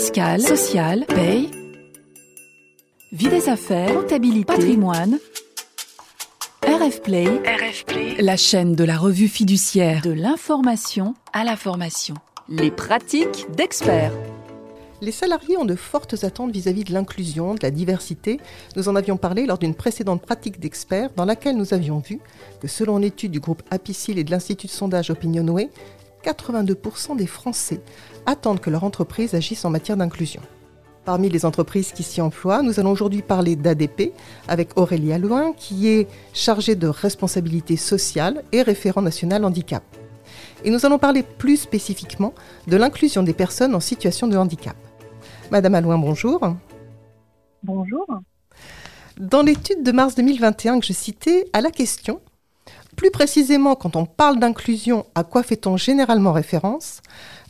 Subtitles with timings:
[0.00, 1.50] fiscale, sociale, paye,
[3.12, 5.18] vie des affaires, comptabilité, patrimoine.
[6.62, 12.14] RF Play, RF Play, la chaîne de la revue fiduciaire de l'information à la formation.
[12.48, 14.14] Les pratiques d'experts.
[15.02, 18.40] Les salariés ont de fortes attentes vis-à-vis de l'inclusion, de la diversité.
[18.76, 22.20] Nous en avions parlé lors d'une précédente pratique d'experts dans laquelle nous avions vu
[22.60, 25.68] que selon une étude du groupe Apicil et de l'Institut de sondage Opinionway,
[26.24, 27.80] 82% des Français
[28.26, 30.42] attendent que leur entreprise agisse en matière d'inclusion.
[31.04, 34.12] Parmi les entreprises qui s'y emploient, nous allons aujourd'hui parler d'ADP
[34.48, 39.82] avec Aurélie Allouin, qui est chargée de responsabilité sociale et référent national handicap.
[40.62, 42.34] Et nous allons parler plus spécifiquement
[42.66, 44.76] de l'inclusion des personnes en situation de handicap.
[45.50, 46.40] Madame Allouin, bonjour.
[47.62, 48.06] Bonjour.
[49.18, 52.20] Dans l'étude de mars 2021 que je citais, à la question
[52.96, 57.00] plus précisément, quand on parle d'inclusion, à quoi fait-on généralement référence?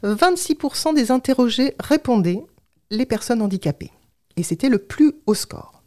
[0.05, 2.45] 26% des interrogés répondaient
[2.91, 3.93] les personnes handicapées.
[4.37, 5.83] Et c'était le plus haut score.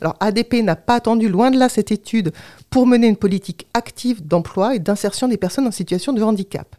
[0.00, 2.32] Alors ADP n'a pas attendu loin de là cette étude
[2.70, 6.76] pour mener une politique active d'emploi et d'insertion des personnes en situation de handicap.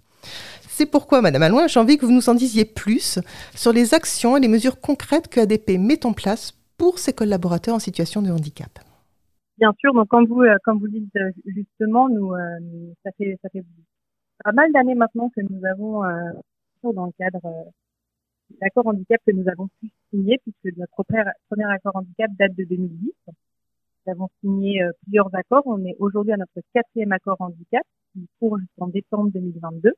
[0.70, 3.20] C'est pourquoi, Madame Alouin, j'ai envie que vous nous en disiez plus
[3.56, 7.76] sur les actions et les mesures concrètes que ADP met en place pour ses collaborateurs
[7.76, 8.80] en situation de handicap.
[9.58, 12.60] Bien sûr, donc comme vous, euh, comme vous dites euh, justement, nous, euh,
[13.04, 13.64] ça fait ça fait
[14.44, 16.04] pas mal d'années maintenant que nous avons
[16.94, 17.42] dans le cadre
[18.62, 23.12] l'accord handicap que nous avons pu signer, puisque notre premier, accord handicap date de 2010.
[24.06, 25.64] Nous avons signé plusieurs accords.
[25.66, 29.92] On est aujourd'hui à notre quatrième accord handicap, qui court jusqu'en décembre 2022.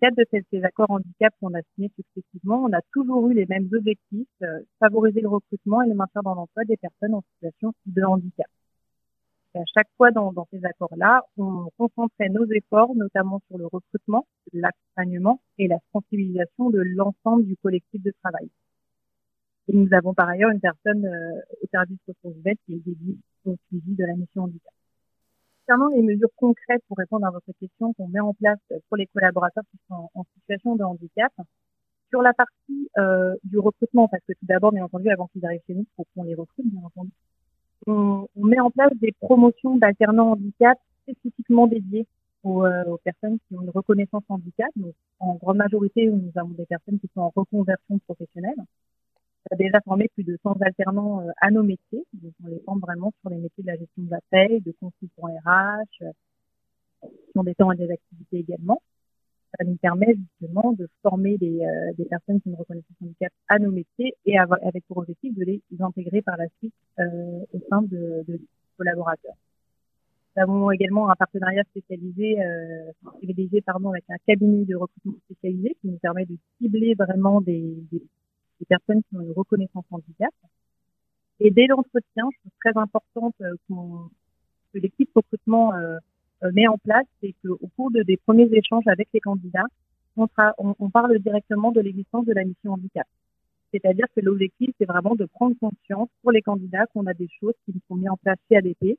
[0.00, 3.46] Dans cadre de ces, accords handicap qu'on a signés successivement, on a toujours eu les
[3.46, 7.72] mêmes objectifs, euh, favoriser le recrutement et le maintien dans l'emploi des personnes en situation
[7.86, 8.46] de handicap
[9.54, 15.40] à chaque fois dans, ces accords-là, on concentrait nos efforts notamment sur le recrutement, l'accompagnement
[15.58, 18.48] et la sensibilisation de l'ensemble du collectif de travail.
[19.68, 23.16] Et nous avons par ailleurs une personne euh, au service ressources humaines qui est dédiée
[23.44, 24.72] au suivi de la mission handicap.
[25.68, 29.04] Concernant les mesures concrètes pour répondre à votre question qu'on met en place pour les
[29.06, 31.30] collaborateurs qui sont en, situation de handicap,
[32.08, 35.60] sur la partie euh, du recrutement, parce que tout d'abord, bien entendu, avant qu'ils arrivent
[35.66, 37.10] chez nous, faut qu'on les recrute, bien entendu,
[37.86, 42.06] on, met en place des promotions d'alternants handicap spécifiquement dédiées
[42.46, 44.70] euh, aux, personnes qui ont une reconnaissance handicap.
[44.76, 48.56] Donc, en grande majorité, nous avons des personnes qui sont en reconversion professionnelle.
[49.50, 52.04] A déjà formé plus de 100 alternants euh, à nos métiers.
[52.12, 54.72] Donc, on les forme vraiment sur les métiers de la gestion de la paie, de
[54.80, 58.80] consultant RH, euh, des temps et des activités également
[59.56, 63.32] ça nous permet justement de former des, euh, des personnes qui ont une reconnaissance handicap
[63.48, 67.60] à nos métiers et avec pour objectif de les intégrer par la suite euh, au
[67.70, 68.40] sein de, de
[68.76, 69.34] collaborateurs.
[70.36, 75.76] Nous avons également un partenariat spécialisé, euh, privilégié pardon, avec un cabinet de recrutement spécialisé
[75.80, 78.02] qui nous permet de cibler vraiment des, des,
[78.60, 80.32] des personnes qui ont une reconnaissance handicap.
[81.40, 85.98] Et dès l'entretien, je trouve très importante que l'équipe recrutement euh,
[86.42, 89.66] euh, met en place, c'est qu'au cours de, des premiers échanges avec les candidats,
[90.16, 93.06] on, parle directement de l'existence de la mission handicap.
[93.70, 97.54] C'est-à-dire que l'objectif, c'est vraiment de prendre conscience pour les candidats qu'on a des choses
[97.64, 98.98] qui sont mises en place chez ADP.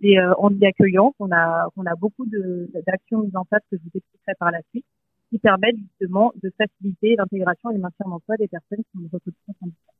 [0.00, 3.90] Et euh, en y accueillant, qu'on a beaucoup d'actions mises en place que je vous
[3.94, 4.86] expliquerai par la suite,
[5.30, 9.10] qui permettent justement de faciliter l'intégration et le maintien d'emploi des personnes qui ont une
[9.12, 9.94] reconnaissance handicap.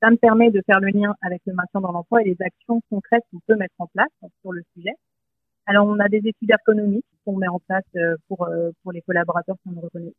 [0.00, 2.80] Ça me permet de faire le lien avec le maintien dans l'emploi et les actions
[2.90, 4.10] concrètes qu'on peut mettre en place
[4.42, 4.92] sur le sujet.
[5.66, 9.00] Alors, on a des études ergonomiques qu'on met en place euh, pour, euh, pour les
[9.00, 10.12] collaborateurs qui ont reconnaissent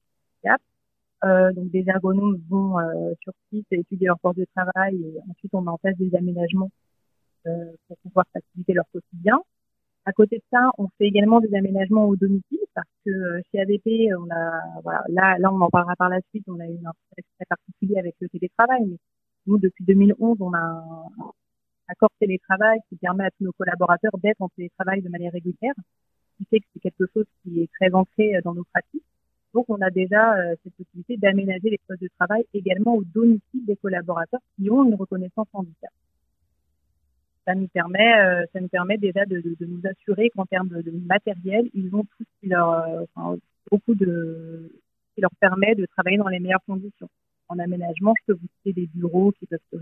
[1.23, 5.53] euh, donc, des ergonomes vont euh, sur site étudier leur force de travail et ensuite
[5.53, 6.69] on met en place des aménagements
[7.47, 9.39] euh, pour pouvoir faciliter leur quotidien.
[10.05, 14.13] À côté de ça, on fait également des aménagements au domicile parce que chez ADP,
[14.19, 16.43] on a, voilà, là, là, on en parlera par la suite.
[16.47, 18.97] On a eu un très particulier avec le télétravail, mais
[19.47, 21.31] nous, depuis 2011, on a un
[21.87, 25.73] accord télétravail qui permet à tous nos collaborateurs d'être en télétravail de manière régulière,
[26.37, 29.03] qui fait que c'est quelque chose qui est très ancré euh, dans nos pratiques.
[29.55, 33.65] Donc, on a déjà euh, cette possibilité d'aménager les postes de travail également au domicile
[33.65, 35.91] des collaborateurs qui ont une reconnaissance handicap.
[37.45, 41.69] Ça nous permet, euh, ça nous permet déjà de, nous assurer qu'en termes de, matériel,
[41.73, 42.25] ils ont tout
[43.71, 44.71] beaucoup de,
[45.13, 47.09] qui leur permet de travailler dans les meilleures conditions
[47.47, 49.77] en aménagement, je peux vous citer des bureaux qui peuvent se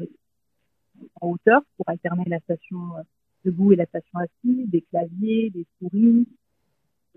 [1.22, 3.02] en hauteur pour alterner la station euh,
[3.46, 6.28] debout et la station assise, des claviers, des souris,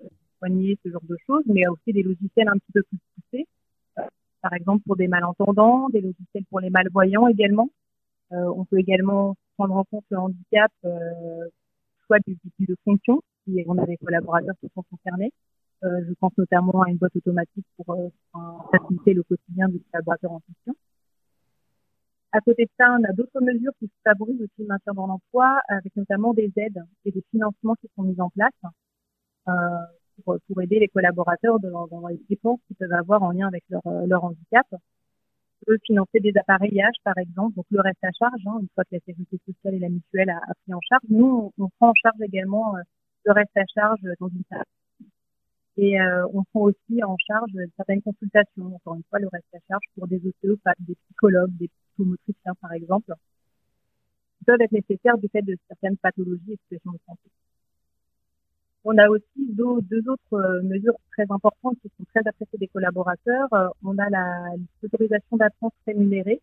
[0.02, 0.08] euh,
[0.38, 3.46] poignées, ce genre de choses, mais aussi des logiciels un petit peu plus poussés,
[3.99, 4.02] euh,
[4.40, 7.69] par exemple pour des malentendants, des logiciels pour les malvoyants également.
[8.31, 10.72] on peut également prendre en compte le handicap,
[12.06, 15.32] soit du type de fonction, si on a des collaborateurs qui sont concernés,
[15.82, 17.96] je pense notamment à une boîte automatique pour
[18.70, 20.74] faciliter le quotidien du collaborateur en question.
[22.36, 25.58] À côté de ça, on a d'autres mesures qui favorisent aussi le maintien dans l'emploi,
[25.68, 28.52] avec notamment des aides et des financements qui sont mis en place
[29.48, 29.52] euh,
[30.22, 34.66] pour, aider les collaborateurs dans, les dépenses qu'ils peuvent avoir en lien avec leur handicap.
[35.64, 38.94] Peut financer des appareillages, par exemple, donc le reste à charge, hein, une fois que
[38.94, 41.02] la sécurité sociale et la mutuelle a, pris en charge.
[41.08, 42.80] Nous, on, prend en charge également euh,
[43.24, 44.64] le reste à charge dans une salle.
[45.78, 49.58] Et euh, on prend aussi en charge certaines consultations, encore une fois, le reste à
[49.68, 53.12] charge pour des ostéopathes, des psychologues, des psychomotriciens, par exemple,
[54.38, 57.30] qui peuvent être nécessaires du fait de certaines pathologies et situations de santé.
[58.88, 63.48] On a aussi deux, autres euh, mesures très importantes qui sont très appréciées des collaborateurs.
[63.52, 64.06] Euh, on a
[64.80, 66.40] l'autorisation d'absence rémunérée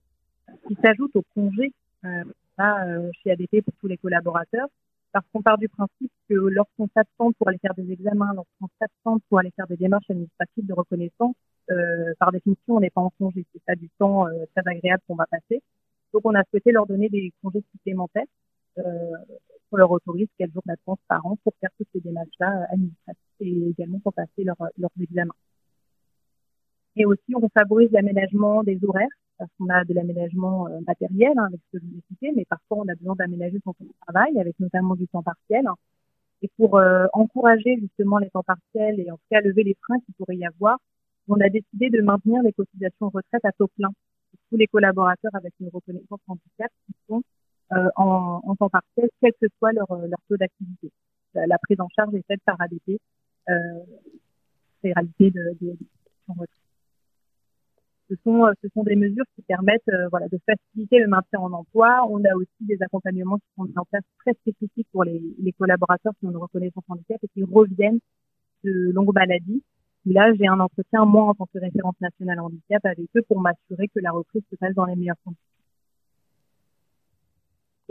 [0.67, 1.71] qui s'ajoute au congé
[2.03, 4.67] euh, chez ADP pour tous les collaborateurs
[5.13, 9.23] parce qu'on part du principe que lorsqu'on s'absente pour aller faire des examens, lorsqu'on s'absente
[9.29, 11.35] pour aller faire des démarches administratives de reconnaissance,
[12.19, 13.45] par définition, on n'est pas en congé.
[13.53, 15.61] C'est pas du temps très agréable qu'on va passer.
[16.13, 18.25] Donc, on a souhaité leur donner des congés supplémentaires
[19.77, 23.69] leur autoriser quelques jours d'absence par an pour faire toutes ces démarches-là euh, administratives et
[23.69, 25.33] également pour passer leur, leurs examens.
[26.95, 31.45] Et aussi, on favorise l'aménagement des horaires parce qu'on a de l'aménagement euh, matériel hein,
[31.45, 33.93] avec ce que vous ai cité, mais parfois on a besoin d'aménager son temps de
[34.01, 35.65] travail avec notamment du temps partiel.
[36.41, 39.99] Et pour euh, encourager justement les temps partiels et en tout cas lever les freins
[40.01, 40.77] qu'il pourrait y avoir,
[41.27, 45.33] on a décidé de maintenir les cotisations retraite à taux plein pour tous les collaborateurs
[45.33, 49.87] avec une reconnaissance handicap qui sont euh, en, en, temps partiel, quel que soit leur,
[49.91, 50.91] leur taux d'activité.
[51.33, 52.99] La, prise en charge est faite par ADP,
[53.49, 53.53] euh,
[54.83, 55.77] réalité de, de, de
[56.27, 56.49] retraite
[58.13, 61.51] ce sont, euh, ce sont des mesures qui permettent euh, de faciliter le maintien en
[61.51, 62.05] emploi.
[62.09, 66.13] On a aussi des accompagnements qui sont mis en place très spécifiques pour les collaborateurs
[66.19, 67.99] qui ont une reconnaissance handicap et qui reviennent
[68.63, 69.63] de longues maladies.
[70.05, 73.87] là, j'ai un entretien, moi, en tant que référence nationale handicap, avec eux pour m'assurer
[73.89, 75.52] que la reprise se passe dans les meilleures conditions.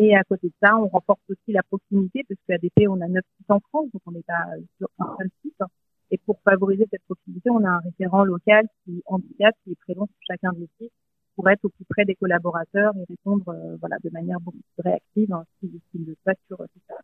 [0.02, 3.06] Et à côté de ça, on renforce aussi la proximité, parce qu'à DP, on a
[3.06, 4.46] 9 sites en France, donc on n'est pas
[4.78, 5.62] sur un seul site.
[6.10, 10.06] Et pour favoriser cette proximité, on a un référent local qui handicap, qui est présent
[10.06, 10.92] sur chacun des sites
[11.36, 14.82] pour être au plus près des collaborateurs et répondre euh, voilà, de manière beaucoup plus
[14.82, 16.58] réactive hein, s'ils si, le souhaitent sur
[16.88, 16.94] ça.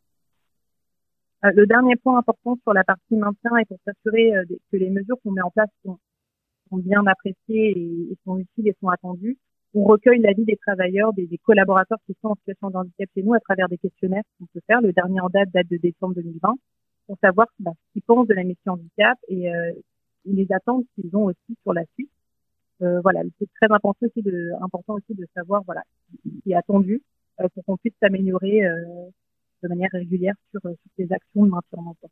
[1.44, 4.90] Euh, le dernier point important sur la partie maintien est pour s'assurer euh, que les
[4.90, 5.98] mesures qu'on met en place sont,
[6.72, 9.38] bien appréciées et, sont utiles et sont attendues.
[9.74, 13.22] On recueille l'avis des travailleurs, des, des, collaborateurs qui sont en situation de handicap chez
[13.22, 14.80] nous à travers des questionnaires qu'on peut faire.
[14.80, 16.54] Le dernier en date date de décembre 2020
[17.06, 19.72] pour savoir bah, ce qu'ils pensent de la mission handicap et euh,
[20.24, 22.10] les attentes qu'ils ont aussi sur la suite.
[22.82, 25.82] Euh, voilà, c'est très important aussi de important aussi de savoir voilà
[26.12, 27.02] ce qui est attendu
[27.40, 28.76] euh, pour qu'on puisse s'améliorer euh,
[29.62, 32.08] de manière régulière sur sur ces actions de maintien en emploi.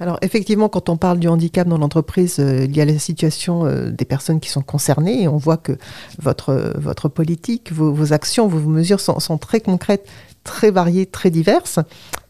[0.00, 3.66] Alors effectivement, quand on parle du handicap dans l'entreprise, euh, il y a la situation
[3.66, 5.72] euh, des personnes qui sont concernées et on voit que
[6.18, 10.08] votre, votre politique, vos, actions, vos, mesures sont, très concrètes,
[10.42, 11.78] très variées, très diverses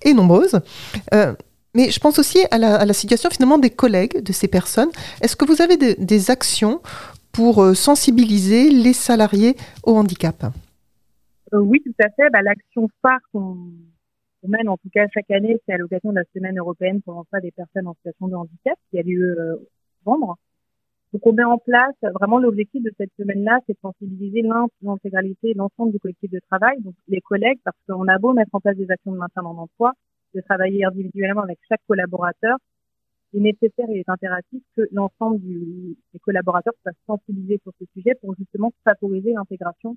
[0.03, 0.61] et nombreuses.
[1.15, 1.35] Euh,
[1.75, 4.91] mais je pense aussi à la, situation finalement des collègues de ces personnes.
[5.21, 6.81] Est-ce que vous avez de, des actions
[7.31, 10.53] pour euh, sensibiliser les salariés au handicap?
[11.55, 12.29] Euh, Oui, tout à fait.
[12.31, 13.57] Bah, L'action phare qu'on
[14.49, 17.41] mène en tout cas chaque année, c'est à l'occasion de la Semaine européenne pour l'emploi
[17.41, 19.57] des personnes en situation de handicap qui a lieu euh,
[20.07, 20.37] novembre.
[21.13, 24.43] Donc on met en place vraiment l'objectif de cette semaine-là, c'est de sensibiliser
[24.83, 28.61] l'intégralité, l'ensemble du collectif de travail, donc les collègues, parce qu'on a beau mettre en
[28.61, 29.93] place des actions de maintien dans l'emploi,
[30.35, 32.59] de travailler individuellement avec chaque collaborateur,
[33.33, 38.15] il est nécessaire et est impératif que l'ensemble des collaborateurs soient sensibilisés sur ce sujet
[38.21, 39.97] pour justement favoriser l'intégration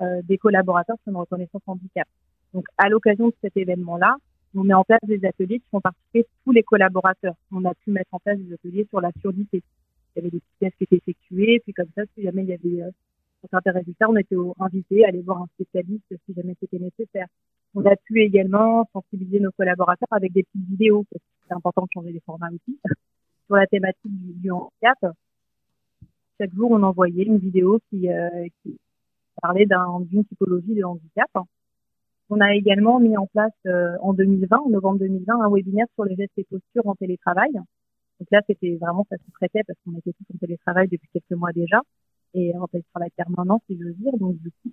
[0.00, 2.08] euh, des collaborateurs sur une reconnaissance handicap.
[2.54, 4.16] Donc, à l'occasion de cet événement-là,
[4.54, 7.34] on met en place des ateliers qui font participer tous les collaborateurs.
[7.52, 9.62] On a pu mettre en place des ateliers sur la surdité.
[10.14, 12.48] Il y avait des petits tests qui étaient effectués, puis comme ça, si jamais il
[12.48, 12.90] y avait euh,
[13.48, 17.26] certains résultats, on était invités à aller voir un spécialiste si jamais c'était nécessaire.
[17.74, 21.82] On a pu également sensibiliser nos collaborateurs avec des petites vidéos, parce que c'est important
[21.82, 22.78] de changer les formats aussi,
[23.46, 24.98] sur la thématique du, handicap.
[26.40, 28.76] Chaque jour, on envoyait une vidéo qui, euh, qui
[29.40, 31.30] parlait d'une typologie de handicap.
[32.30, 36.04] On a également mis en place euh, en 2020, en novembre 2020, un webinaire sur
[36.04, 37.50] les gestes et postures en télétravail.
[37.52, 41.38] Donc là, c'était vraiment, ça se traitait parce qu'on était tous en télétravail depuis quelques
[41.38, 41.80] mois déjà
[42.34, 44.12] et en télétravail permanent, si je veux dire.
[44.18, 44.70] Donc du coup,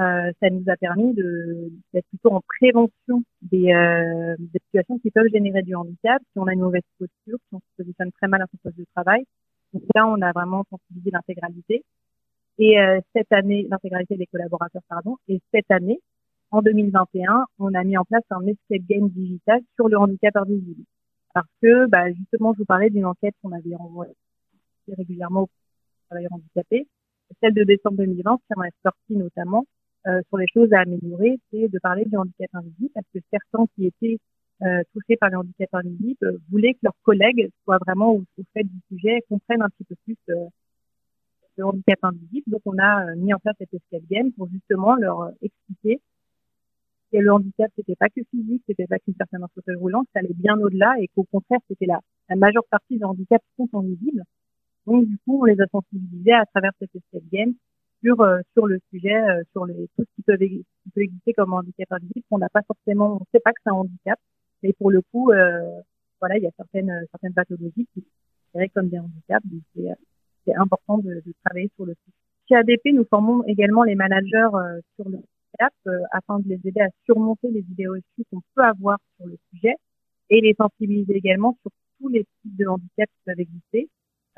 [0.00, 5.28] euh, ça nous a permis d'être plutôt en prévention des, euh, des, situations qui peuvent
[5.32, 8.42] générer du handicap, si on a une mauvaise posture, si on se positionne très mal
[8.42, 9.24] à son poste de travail.
[9.72, 11.84] Donc là, on a vraiment sensibilisé l'intégralité.
[12.58, 15.16] Et euh, cette année, l'intégralité des collaborateurs, pardon.
[15.28, 16.00] Et cette année,
[16.54, 20.84] en 2021, on a mis en place un escape game digital sur le handicap invisible.
[21.34, 24.14] parce que bah, justement, je vous parlais d'une enquête qu'on avait envoyée
[24.88, 25.50] régulièrement aux
[26.08, 26.86] travailleurs handicapés.
[27.40, 29.64] Celle de décembre 2020, qui en est sortie notamment
[30.06, 33.64] euh, sur les choses à améliorer, c'est de parler du handicap invisible, parce que certains
[33.74, 34.18] qui étaient
[34.62, 38.80] euh, touchés par le handicap invisible voulaient que leurs collègues soient vraiment au, fait du
[38.88, 40.46] sujet, comprennent un petit peu plus euh,
[41.56, 42.44] le handicap invisible.
[42.46, 46.00] Donc, on a euh, mis en place cette escape game pour justement leur euh, expliquer
[47.14, 50.20] que le handicap, c'était pas que physique, c'était pas qu'une personne en fauteuil roulant, ça
[50.20, 54.24] allait bien au-delà et qu'au contraire, c'était la, la majeure partie des handicaps sont invisibles.
[54.86, 57.54] Donc, du coup, on les a sensibilisés à travers cette escape game
[58.02, 59.16] sur euh, sur le sujet,
[59.52, 62.62] sur les tout ce qui peut, qui peut exister comme handicap invisible, qu'on n'a pas
[62.66, 64.18] forcément, on sait pas que c'est un handicap,
[64.62, 65.30] mais pour le coup,
[66.20, 68.04] voilà, il y a certaines certaines pathologies qui
[68.52, 69.46] sont comme des handicaps.
[69.46, 69.62] Donc,
[70.44, 72.16] c'est important de, de, travailler sur le sujet.
[72.48, 75.18] Chez ADP, nous formons également les managers euh, sur le
[75.86, 79.36] euh, afin de les aider à surmonter les idées reçues qu'on peut avoir sur le
[79.52, 79.74] sujet
[80.30, 83.88] et les sensibiliser également sur tous les types de handicap qui peuvent exister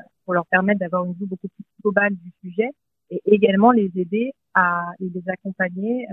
[0.01, 2.69] euh, pour leur permettre d'avoir une vue beaucoup plus globale du sujet
[3.09, 6.07] et également les aider à les accompagner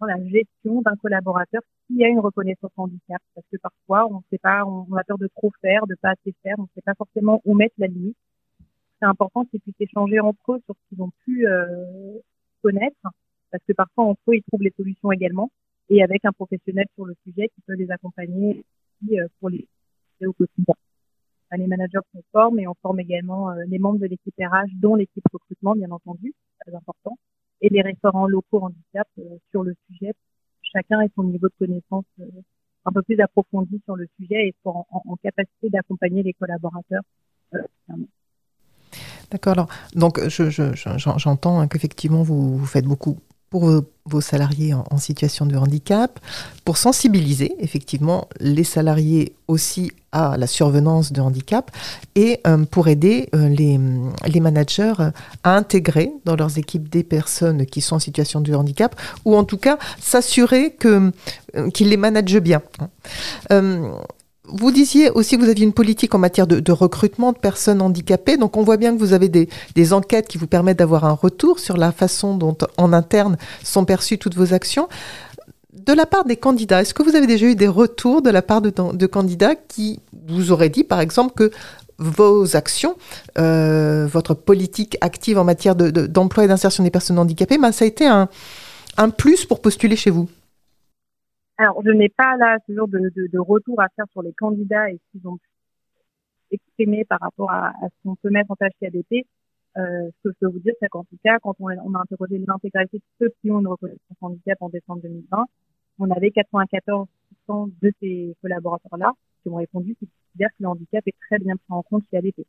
[0.00, 3.22] dans la gestion d'un collaborateur qui a une reconnaissance handicap.
[3.34, 6.34] Parce que parfois on sait pas on a peur de trop faire de pas assez
[6.42, 8.16] faire on sait pas forcément où mettre la limite.
[8.98, 12.18] C'est important qu'ils puissent échanger entre eux sur ce qu'ils ont pu euh,
[12.62, 12.98] connaître,
[13.50, 15.50] parce que parfois entre eux ils trouvent les solutions également,
[15.88, 18.64] et avec un professionnel sur le sujet qui peut les accompagner
[19.12, 19.66] euh, pour les
[20.26, 20.74] au quotidien.
[21.56, 24.94] Les managers qu'on forme et on forme également euh, les membres de l'équipe RH, dont
[24.94, 27.18] l'équipe recrutement bien entendu, très important,
[27.60, 29.08] et les référents locaux handicap
[29.50, 30.12] sur le sujet.
[30.62, 32.04] Chacun ait son niveau de connaissance
[32.84, 37.02] un peu plus approfondi sur le sujet et soit en, capacité d'accompagner les collaborateurs.
[39.30, 39.52] D'accord.
[39.52, 43.18] Alors, donc, j'entends qu'effectivement, vous, faites beaucoup
[43.50, 43.68] pour
[44.06, 46.20] vos, salariés en, situation de handicap,
[46.64, 51.70] pour sensibiliser effectivement les salariés aussi à la survenance de handicap
[52.14, 54.94] et euh, pour aider euh, les, managers
[55.42, 59.44] à intégrer dans leurs équipes des personnes qui sont en situation de handicap ou en
[59.44, 61.10] tout cas s'assurer euh,
[61.74, 62.62] qu'ils les managent bien.
[64.52, 68.36] Vous disiez aussi que vous aviez une politique en matière de, recrutement de personnes handicapées.
[68.36, 71.58] Donc on voit bien que vous avez des, enquêtes qui vous permettent d'avoir un retour
[71.58, 74.88] sur la façon dont en interne sont perçues toutes vos actions.
[75.72, 78.42] De la part des candidats, est-ce que vous avez déjà eu des retours de la
[78.42, 81.50] part de, candidats qui vous auraient dit par exemple que
[81.98, 82.96] vos actions,
[83.38, 87.88] euh, votre politique active en matière d'emploi et d'insertion des personnes handicapées, ben, ça a
[87.88, 90.28] été un plus pour postuler chez vous?
[91.60, 94.94] Alors, je n'ai pas là ce genre de, retour à faire sur les candidats et
[94.94, 95.38] ce qu'ils ont
[96.50, 99.26] exprimé par rapport à, ce qu'on peut mettre en place chez ADP.
[99.76, 102.38] Euh, ce que je peux vous dire, c'est qu'en tout cas, quand on, a interrogé
[102.38, 105.44] l'intégralité de ceux qui ont une reconnaissance handicap en décembre 2020,
[105.98, 107.06] on avait 94%
[107.82, 109.12] de ces collaborateurs-là
[109.42, 112.16] qui ont répondu qu'ils considèrent que le handicap est très bien pris en compte chez
[112.16, 112.46] ADP.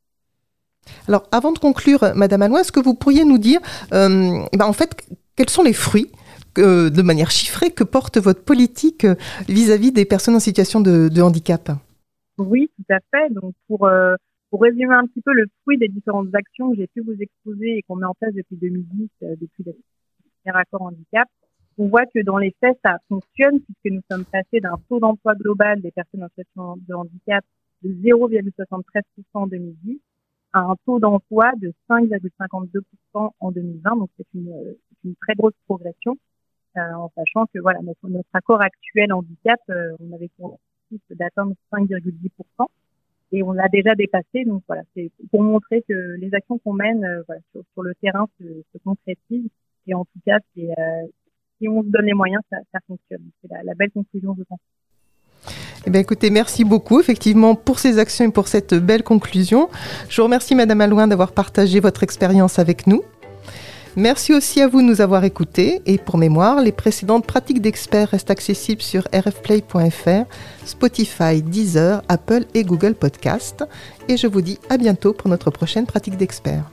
[1.10, 3.60] Alors, avant de conclure, Madame Allois, est-ce que vous pourriez nous dire,
[3.92, 6.10] euh, ben en fait, quels sont les fruits
[6.60, 9.16] de manière chiffrée, que porte votre politique euh,
[9.48, 11.72] vis-à-vis des personnes en situation de, handicap?
[12.38, 13.34] Oui, tout à fait.
[13.34, 14.16] Donc pour euh,
[14.50, 17.78] pour résumer un petit peu le fruit des différentes actions que j'ai pu vous exposer
[17.78, 19.74] et qu'on met en place depuis 2010, euh, depuis le
[20.44, 21.28] premier accord handicap,
[21.78, 25.36] on voit que dans les faits, ça fonctionne puisque nous sommes passés d'un taux d'emploi
[25.36, 27.46] global des personnes en situation de handicap
[27.84, 29.04] de 0,73%
[29.34, 30.00] en 2010
[30.54, 33.96] à un taux d'emploi de 5,52% en 2020.
[33.96, 34.54] Donc c'est une,
[35.06, 36.18] une très grosse progression.
[36.78, 38.00] Euh, en sachant que voilà notre,
[38.34, 40.58] accord actuel handicap, euh, on avait pour
[41.10, 42.66] d'atteindre 5,10%
[43.34, 44.46] et on l'a déjà dépassé.
[44.46, 47.24] Donc voilà, c'est pour montrer que les actions qu'on mène euh,
[47.74, 49.50] sur, le terrain se, se, concrétisent
[49.88, 53.24] et en tout cas, si on se donne les moyens, ça, fonctionne.
[53.42, 54.60] C'est la, la, belle conclusion, je pense.
[55.86, 59.70] Eh bien, écoutez, merci beaucoup effectivement pour ces actions et pour cette belle conclusion.
[60.08, 63.04] Je vous remercie Madame Alouin d'avoir partagé votre expérience avec nous.
[63.96, 65.82] Merci aussi à vous de nous avoir écoutés.
[65.86, 70.26] Et pour mémoire, les précédentes pratiques d'experts restent accessibles sur rfplay.fr,
[70.66, 73.66] Spotify, Deezer, Apple et Google Podcast.
[74.08, 76.70] Et je vous dis à bientôt pour notre prochaine pratique d'experts.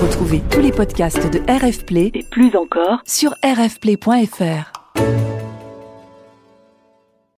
[0.00, 4.72] Retrouvez tous les podcasts de RFplay et plus encore sur rfplay.fr.